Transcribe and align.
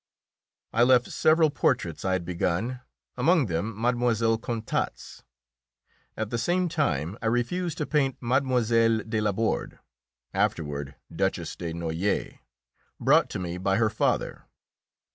I 0.73 0.81
left 0.81 1.11
several 1.11 1.51
portraits 1.51 2.03
I 2.03 2.13
had 2.13 2.25
begun, 2.25 2.81
among 3.17 3.45
them 3.45 3.79
Mlle. 3.79 4.39
Contat's. 4.39 5.23
At 6.17 6.31
the 6.31 6.39
same 6.39 6.67
time 6.69 7.19
I 7.21 7.27
refused 7.27 7.77
to 7.77 7.85
paint 7.85 8.17
Mlle. 8.19 8.63
de 9.03 9.21
Laborde 9.21 9.77
(afterward 10.33 10.95
Duchess 11.15 11.55
de 11.55 11.71
Noailles), 11.73 12.39
brought 12.99 13.29
to 13.29 13.37
me 13.37 13.59
by 13.59 13.75
her 13.77 13.91
father. 13.91 14.45